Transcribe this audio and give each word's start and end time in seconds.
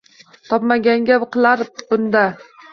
Topmaganga 0.53 1.19
qilar 1.37 1.65
bunda 1.71 2.27